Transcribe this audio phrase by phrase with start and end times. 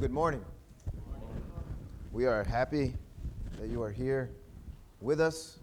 [0.00, 0.42] good morning.
[2.10, 2.94] We are happy
[3.58, 4.30] that you are here
[5.02, 5.58] with us.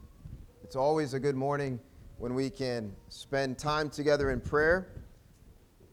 [0.63, 1.79] It's always a good morning
[2.19, 4.89] when we can spend time together in prayer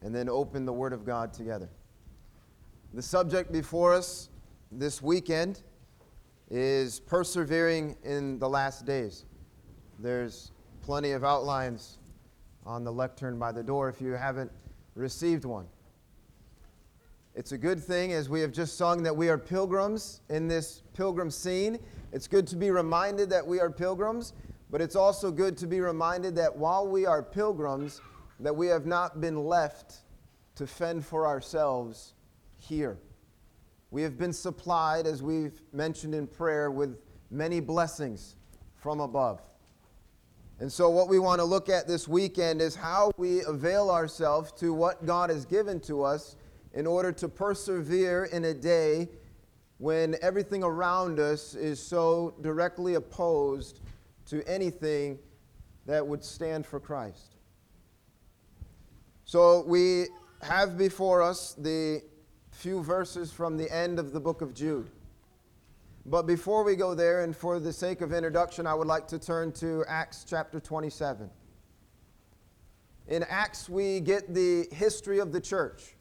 [0.03, 1.67] and then open the Word of God together.
[2.93, 4.29] The subject before us
[4.71, 5.63] this weekend
[6.51, 9.25] is persevering in the last days.
[9.97, 10.51] There's
[10.83, 11.97] plenty of outlines
[12.63, 14.51] on the lectern by the door if you haven't
[14.93, 15.65] received one.
[17.35, 20.83] It's a good thing, as we have just sung, that we are pilgrims in this
[20.93, 21.77] pilgrim scene.
[22.13, 24.31] It's good to be reminded that we are pilgrims,
[24.71, 27.99] but it's also good to be reminded that while we are pilgrims,
[28.39, 30.03] that we have not been left
[30.55, 32.13] to fend for ourselves
[32.57, 32.97] here.
[33.91, 36.97] We have been supplied, as we've mentioned in prayer, with
[37.31, 38.37] many blessings
[38.75, 39.41] from above.
[40.61, 44.53] And so, what we want to look at this weekend is how we avail ourselves
[44.53, 46.37] to what God has given to us
[46.75, 49.09] in order to persevere in a day
[49.77, 53.79] when everything around us is so directly opposed
[54.25, 55.17] to anything
[55.85, 57.35] that would stand for Christ.
[59.23, 60.07] So we
[60.41, 62.01] have before us the
[62.51, 64.89] few verses from the end of the book of Jude.
[66.05, 69.17] But before we go there, and for the sake of introduction, I would like to
[69.17, 71.29] turn to Acts chapter 27.
[73.07, 75.94] In Acts, we get the history of the church.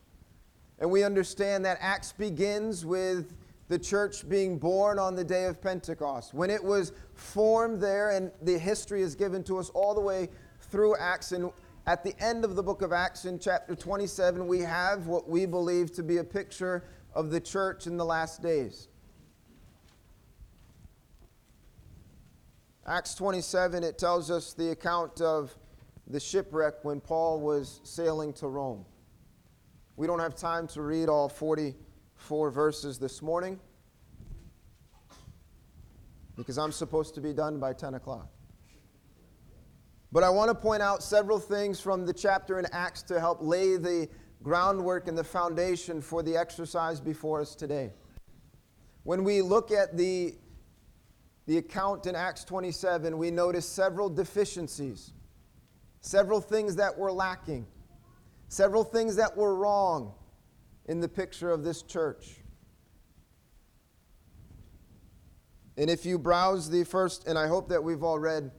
[0.79, 3.35] And we understand that Acts begins with
[3.69, 6.35] the church being born on the day of Pentecost.
[6.35, 10.29] When it was formed there, and the history is given to us all the way
[10.61, 11.33] through Acts.
[11.33, 11.51] And
[11.87, 15.47] at the end of the book of Acts, in chapter 27, we have what we
[15.47, 18.89] believe to be a picture of the church in the last days.
[22.87, 25.57] Acts 27, it tells us the account of
[26.07, 28.85] the shipwreck when Paul was sailing to Rome.
[29.97, 33.61] We don't have time to read all 44 verses this morning
[36.37, 38.29] because I'm supposed to be done by 10 o'clock.
[40.11, 43.39] But I want to point out several things from the chapter in Acts to help
[43.41, 44.09] lay the
[44.43, 47.93] groundwork and the foundation for the exercise before us today.
[49.05, 50.35] When we look at the,
[51.47, 55.13] the account in Acts 27, we notice several deficiencies,
[56.01, 57.67] several things that were lacking
[58.49, 60.13] several things that were wrong
[60.87, 62.37] in the picture of this church.
[65.77, 68.51] And if you browse the first, and I hope that we've all read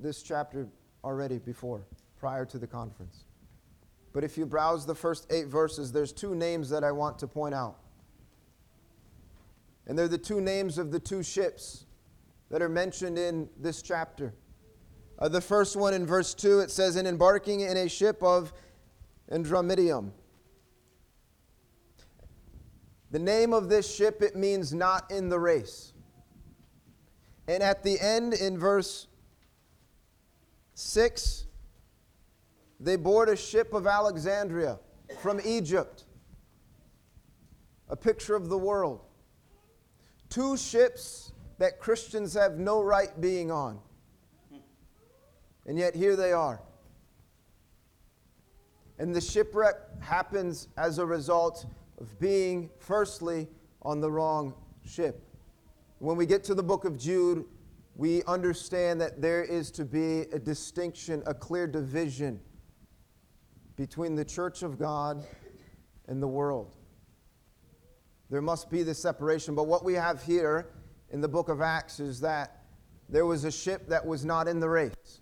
[0.00, 0.68] this chapter
[1.04, 1.86] already before,
[2.18, 3.24] prior to the conference.
[4.12, 7.26] But if you browse the first eight verses, there's two names that I want to
[7.26, 7.78] point out.
[9.86, 11.84] And they're the two names of the two ships
[12.50, 14.34] that are mentioned in this chapter.
[15.18, 18.52] Uh, the first one in verse 2, it says, In embarking in a ship of
[19.30, 20.10] Adramyttium.
[23.10, 25.92] The name of this ship, it means not in the race.
[27.46, 29.06] And at the end, in verse
[30.74, 31.46] 6,
[32.80, 34.78] they board a ship of Alexandria
[35.20, 36.04] from Egypt,
[37.88, 39.00] a picture of the world.
[40.28, 43.78] Two ships that Christians have no right being on.
[45.66, 46.60] And yet here they are.
[48.98, 51.66] And the shipwreck happens as a result
[51.98, 53.48] of being, firstly,
[53.82, 55.28] on the wrong ship.
[55.98, 57.44] When we get to the book of Jude,
[57.96, 62.40] we understand that there is to be a distinction, a clear division
[63.76, 65.24] between the church of God
[66.08, 66.74] and the world.
[68.30, 69.54] There must be this separation.
[69.54, 70.70] But what we have here
[71.10, 72.64] in the book of Acts is that
[73.08, 75.20] there was a ship that was not in the race.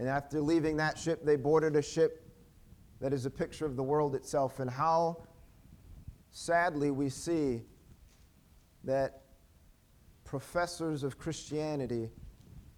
[0.00, 2.26] And after leaving that ship, they boarded a ship
[3.02, 4.58] that is a picture of the world itself.
[4.58, 5.24] And how
[6.30, 7.60] sadly we see
[8.84, 9.24] that
[10.24, 12.08] professors of Christianity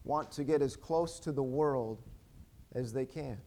[0.03, 2.03] want to get as close to the world
[2.75, 3.39] as they can.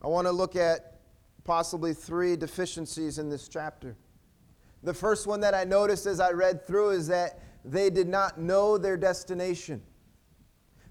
[0.00, 1.00] I want to look at
[1.44, 3.94] possibly three deficiencies in this chapter.
[4.82, 8.38] The first one that I noticed as I read through is that they did not
[8.38, 9.82] know their destination.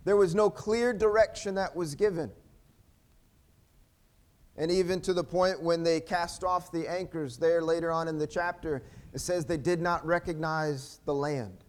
[0.03, 2.31] There was no clear direction that was given.
[4.57, 8.17] And even to the point when they cast off the anchors there later on in
[8.17, 8.83] the chapter,
[9.13, 11.63] it says they did not recognize the land.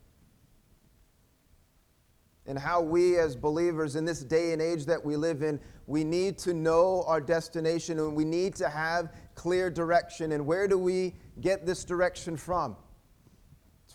[2.49, 6.05] And how we, as believers in this day and age that we live in, we
[6.05, 10.33] need to know our destination and we need to have clear direction.
[10.33, 12.77] And where do we get this direction from?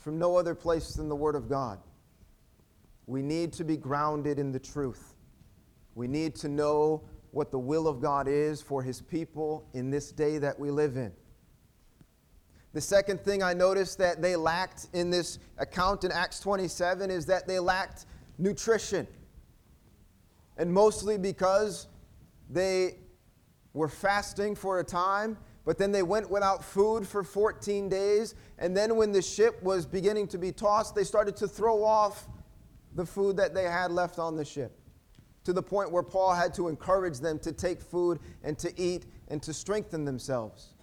[0.01, 1.80] From no other place than the Word of God.
[3.06, 5.15] We need to be grounded in the truth.
[5.94, 10.12] We need to know what the will of God is for his people in this
[10.12, 11.13] day that we live in.
[12.74, 17.25] The second thing I noticed that they lacked in this account in Acts 27 is
[17.27, 18.06] that they lacked
[18.38, 19.07] nutrition.
[20.57, 21.88] And mostly because
[22.50, 22.95] they
[23.74, 28.35] were fasting for a time, but then they went without food for 14 days.
[28.57, 32.27] And then when the ship was beginning to be tossed, they started to throw off
[32.95, 34.77] the food that they had left on the ship
[35.43, 39.05] to the point where Paul had to encourage them to take food and to eat
[39.27, 40.73] and to strengthen themselves.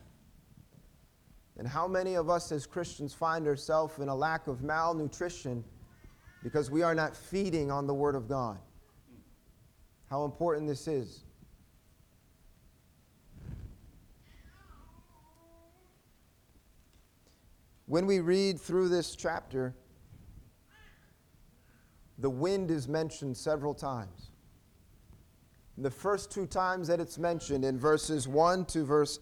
[1.59, 5.65] And how many of us as Christians find ourselves in a lack of malnutrition
[6.43, 8.59] because we are not feeding on the Word of God?
[10.09, 11.25] How important this is.
[17.89, 19.75] When we read through this chapter,
[22.19, 24.31] the wind is mentioned several times.
[25.79, 29.21] The first two times that it's mentioned in verses 1 to verse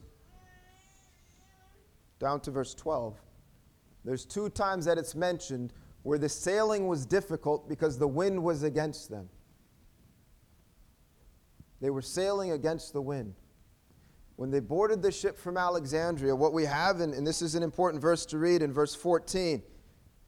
[2.18, 3.16] down to verse 12,
[4.04, 5.72] there's two times that it's mentioned
[6.02, 9.28] where the sailing was difficult because the wind was against them.
[11.80, 13.34] They were sailing against the wind.
[14.36, 17.62] When they boarded the ship from Alexandria, what we have, and, and this is an
[17.62, 19.62] important verse to read in verse 14,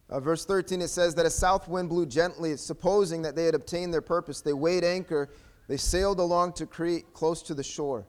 [0.08, 3.54] uh, verse 13, it says that a south wind blew gently, supposing that they had
[3.54, 4.40] obtained their purpose.
[4.40, 5.28] They weighed anchor.
[5.68, 8.06] They sailed along to Crete, close to the shore.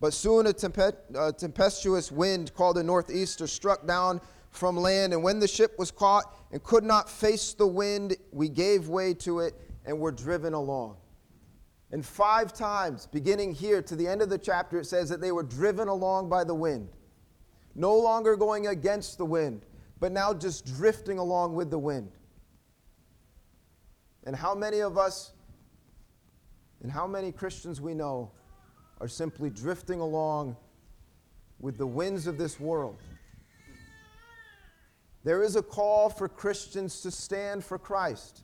[0.00, 5.48] But soon a tempestuous wind called a northeaster struck down from land, and when the
[5.48, 9.54] ship was caught and could not face the wind, we gave way to it
[9.84, 10.96] and were driven along.
[11.94, 15.30] And five times, beginning here to the end of the chapter, it says that they
[15.30, 16.88] were driven along by the wind.
[17.76, 19.64] No longer going against the wind,
[20.00, 22.10] but now just drifting along with the wind.
[24.24, 25.34] And how many of us
[26.82, 28.32] and how many Christians we know
[29.00, 30.56] are simply drifting along
[31.60, 33.00] with the winds of this world?
[35.22, 38.42] There is a call for Christians to stand for Christ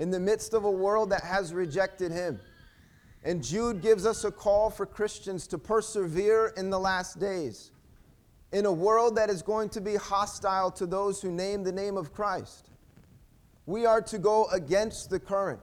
[0.00, 2.40] in the midst of a world that has rejected him.
[3.22, 7.70] And Jude gives us a call for Christians to persevere in the last days
[8.50, 11.98] in a world that is going to be hostile to those who name the name
[11.98, 12.70] of Christ.
[13.66, 15.60] We are to go against the current.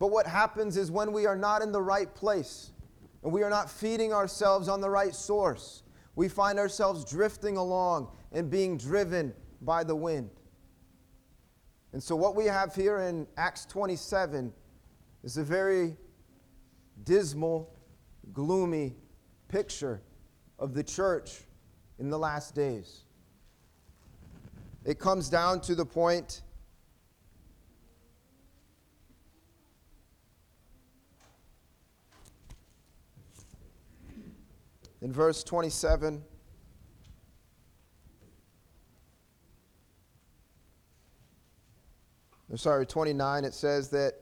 [0.00, 2.72] But what happens is when we are not in the right place
[3.22, 5.84] and we are not feeding ourselves on the right source,
[6.16, 9.32] we find ourselves drifting along and being driven
[9.62, 10.28] by the wind.
[11.92, 14.52] And so, what we have here in Acts 27
[15.22, 15.96] is a very
[17.04, 17.74] dismal,
[18.32, 18.94] gloomy
[19.48, 20.00] picture
[20.58, 21.42] of the church
[21.98, 23.02] in the last days.
[24.84, 26.42] It comes down to the point
[35.02, 36.22] in verse 27.
[42.52, 44.12] I'm sorry, 29, it says that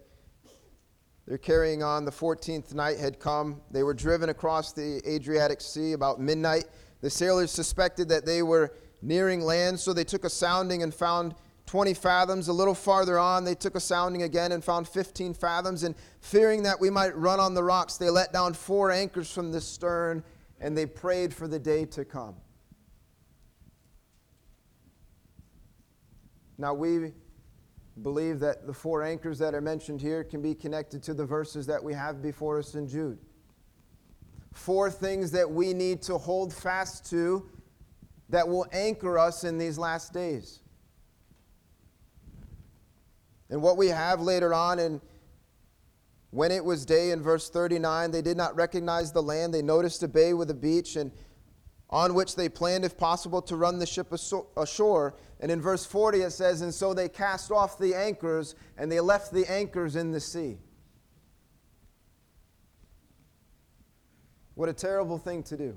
[1.27, 2.05] they're carrying on.
[2.05, 3.61] The 14th night had come.
[3.73, 6.67] They were driven across the Adriatic Sea about midnight.
[7.01, 8.73] The sailors suspected that they were
[9.03, 11.35] nearing land, so they took a sounding and found
[11.67, 12.47] 20 fathoms.
[12.47, 15.83] A little farther on, they took a sounding again and found 15 fathoms.
[15.83, 19.51] And fearing that we might run on the rocks, they let down four anchors from
[19.51, 20.23] the stern
[20.61, 22.37] and they prayed for the day to come.
[26.59, 27.13] Now, we
[28.03, 31.67] believe that the four anchors that are mentioned here can be connected to the verses
[31.67, 33.19] that we have before us in Jude
[34.53, 37.49] four things that we need to hold fast to
[38.29, 40.61] that will anchor us in these last days.
[43.49, 45.01] And what we have later on in
[46.31, 49.53] when it was day in verse 39, they did not recognize the land.
[49.53, 51.11] They noticed a bay with a beach and
[51.91, 54.13] on which they planned, if possible, to run the ship
[54.57, 55.17] ashore.
[55.41, 59.01] And in verse 40, it says, And so they cast off the anchors and they
[59.01, 60.59] left the anchors in the sea.
[64.55, 65.77] What a terrible thing to do.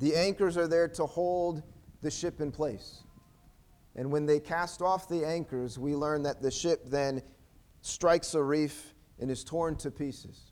[0.00, 1.62] The anchors are there to hold
[2.00, 3.04] the ship in place.
[3.94, 7.22] And when they cast off the anchors, we learn that the ship then
[7.82, 10.51] strikes a reef and is torn to pieces.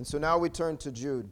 [0.00, 1.28] And so now we turn to Jude.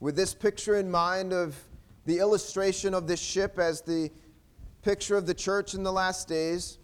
[0.00, 1.56] With this picture in mind of
[2.04, 4.10] the illustration of this ship as the
[4.82, 6.76] picture of the church in the last days,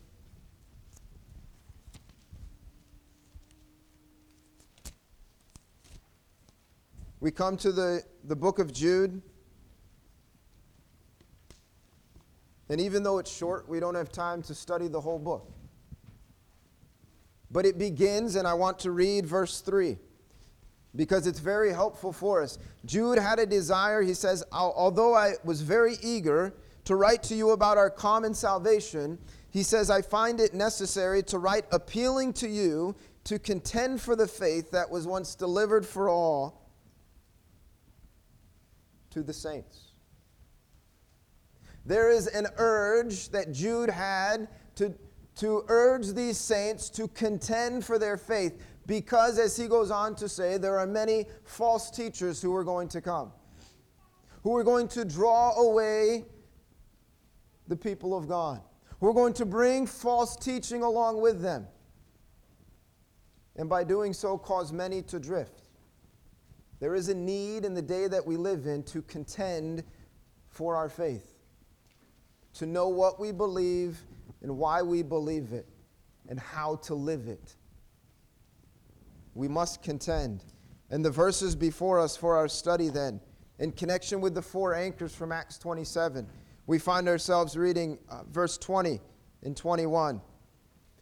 [7.21, 9.21] We come to the, the book of Jude.
[12.71, 15.58] And even though it's short, we don't have time to study the whole book.
[17.51, 19.99] But it begins, and I want to read verse 3
[20.97, 22.59] because it's very helpful for us.
[22.85, 27.51] Jude had a desire, he says, although I was very eager to write to you
[27.51, 29.19] about our common salvation,
[29.51, 34.27] he says, I find it necessary to write appealing to you to contend for the
[34.27, 36.69] faith that was once delivered for all
[39.11, 39.93] to the saints.
[41.85, 44.95] There is an urge that Jude had to,
[45.39, 50.29] to urge these saints to contend for their faith because, as he goes on to
[50.29, 53.33] say, there are many false teachers who are going to come,
[54.43, 56.25] who are going to draw away
[57.69, 58.61] the people of God,
[58.99, 61.67] who are going to bring false teaching along with them,
[63.57, 65.63] and by doing so, cause many to drift.
[66.81, 69.85] There is a need in the day that we live in to contend
[70.49, 71.35] for our faith,
[72.55, 74.01] to know what we believe
[74.43, 75.67] and why we believe it,
[76.29, 77.57] and how to live it.
[79.35, 80.45] We must contend.
[80.91, 83.21] And the verses before us for our study, then,
[83.59, 86.27] in connection with the four anchors from Acts 27,
[86.67, 89.01] we find ourselves reading uh, verse 20
[89.43, 90.21] and 21.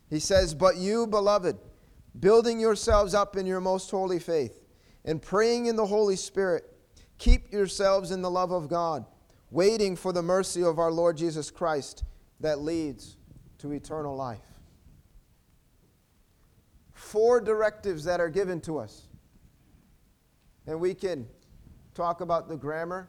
[0.09, 1.57] He says, But you, beloved,
[2.19, 4.65] building yourselves up in your most holy faith,
[5.05, 6.65] and praying in the Holy Spirit,
[7.19, 9.05] keep yourselves in the love of God,
[9.51, 12.05] waiting for the mercy of our Lord Jesus Christ
[12.41, 13.16] that leads
[13.59, 14.41] to eternal life.
[16.93, 19.03] Four directives that are given to us.
[20.67, 21.27] And we can
[21.95, 23.09] talk about the grammar.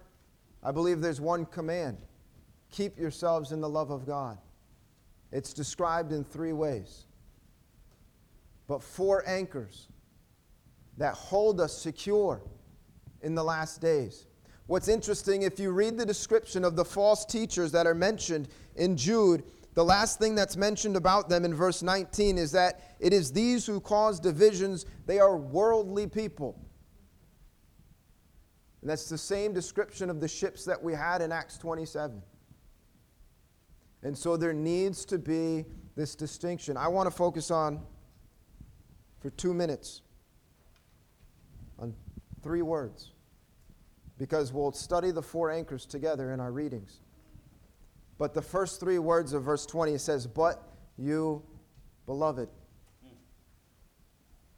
[0.64, 1.98] I believe there's one command
[2.70, 4.38] keep yourselves in the love of God.
[5.32, 7.06] It's described in three ways,
[8.68, 9.88] but four anchors
[10.98, 12.42] that hold us secure
[13.22, 14.26] in the last days.
[14.68, 18.98] What's interesting, if you read the description of the false teachers that are mentioned in
[18.98, 19.44] Jude,
[19.78, 23.64] the last thing that's mentioned about them in verse 19 is that it is these
[23.64, 26.60] who cause divisions, they are worldly people.
[28.82, 32.24] And that's the same description of the ships that we had in Acts 27.
[34.02, 35.64] And so there needs to be
[35.96, 36.76] this distinction.
[36.76, 37.80] I want to focus on,
[39.20, 40.02] for two minutes,
[41.78, 41.94] on
[42.42, 43.12] three words
[44.18, 47.02] because we'll study the four anchors together in our readings.
[48.18, 50.64] But the first three words of verse 20 it says, But
[50.98, 51.44] you,
[52.06, 52.50] beloved.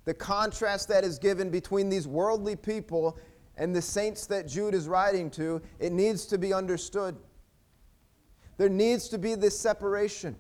[0.06, 3.20] The contrast that is given between these worldly people
[3.58, 7.18] and the saints that Jude is writing to, it needs to be understood.
[8.58, 10.36] There needs to be this separation.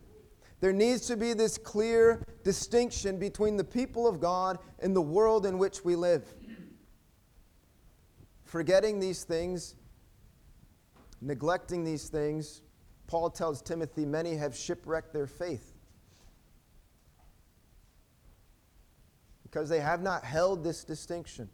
[0.62, 5.46] There needs to be this clear distinction between the people of God and the world
[5.46, 6.34] in which we live.
[8.44, 9.76] Forgetting these things,
[11.22, 12.62] neglecting these things,
[13.10, 15.74] Paul tells Timothy, many have shipwrecked their faith
[19.42, 21.50] because they have not held this distinction.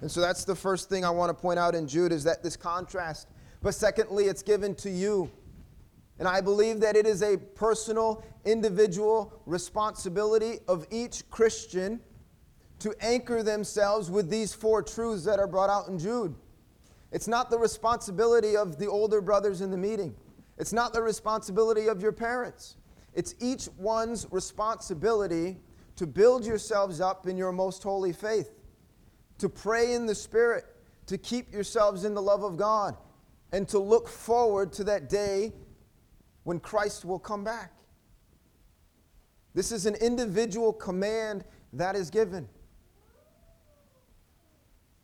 [0.00, 2.42] And so that's the first thing I want to point out in Jude is that
[2.42, 3.28] this contrast.
[3.60, 5.30] But secondly, it's given to you.
[6.18, 12.00] And I believe that it is a personal, individual responsibility of each Christian
[12.78, 16.34] to anchor themselves with these four truths that are brought out in Jude.
[17.12, 20.14] It's not the responsibility of the older brothers in the meeting,
[20.58, 22.76] it's not the responsibility of your parents.
[23.12, 25.58] It's each one's responsibility
[25.96, 28.50] to build yourselves up in your most holy faith,
[29.38, 30.64] to pray in the Spirit,
[31.06, 32.96] to keep yourselves in the love of God,
[33.52, 35.52] and to look forward to that day
[36.44, 37.72] when Christ will come back.
[39.54, 42.48] This is an individual command that is given.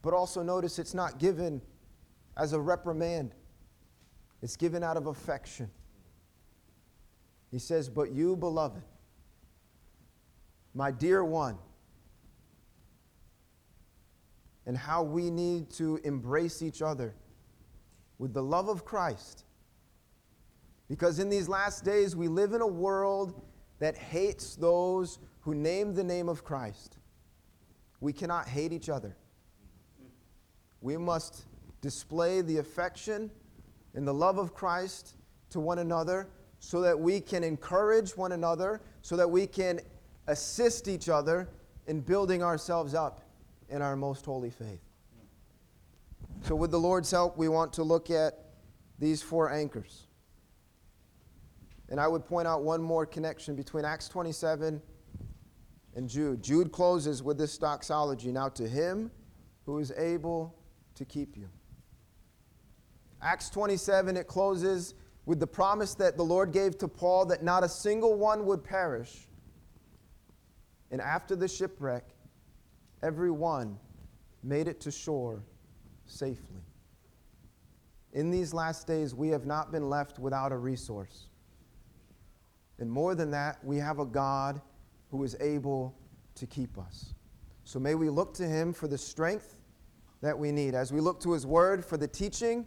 [0.03, 1.61] But also notice it's not given
[2.37, 3.33] as a reprimand,
[4.43, 5.71] it's given out of affection.
[7.51, 8.83] He says, But you, beloved,
[10.75, 11.57] my dear one,
[14.67, 17.15] and how we need to embrace each other
[18.19, 19.45] with the love of Christ.
[20.89, 23.41] Because in these last days, we live in a world
[23.79, 26.99] that hates those who name the name of Christ.
[28.01, 29.17] We cannot hate each other.
[30.81, 31.47] We must
[31.87, 33.31] display the affection
[33.95, 35.15] and the love of Christ
[35.51, 36.29] to one another
[36.59, 39.79] so that we can encourage one another, so that we can
[40.27, 41.49] assist each other
[41.87, 43.21] in building ourselves up
[43.69, 44.81] in our most holy faith.
[46.43, 48.35] So, with the Lord's help, we want to look at
[48.99, 50.09] these four anchors.
[51.89, 54.83] And I would point out one more connection between Acts 27
[55.95, 56.43] and Jude.
[56.43, 59.13] Jude closes with this doxology Now, to him
[59.67, 60.57] who is able
[60.97, 61.49] to keep you.
[63.23, 64.95] Acts 27, it closes
[65.25, 68.63] with the promise that the Lord gave to Paul that not a single one would
[68.63, 69.27] perish.
[70.91, 72.05] And after the shipwreck,
[73.03, 73.79] every one
[74.43, 75.43] made it to shore
[76.05, 76.63] safely.
[78.13, 81.29] In these last days, we have not been left without a resource.
[82.79, 84.61] And more than that, we have a God
[85.11, 85.95] who is able
[86.37, 87.15] to keep us.
[87.65, 89.57] So may we look to him for the strength
[90.21, 90.75] that we need.
[90.75, 92.67] As we look to his word for the teaching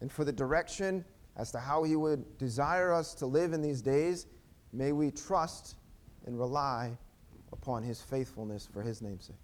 [0.00, 1.04] and for the direction
[1.36, 4.26] as to how he would desire us to live in these days,
[4.72, 5.76] may we trust
[6.26, 6.96] and rely
[7.52, 9.36] upon his faithfulness for his name's sake.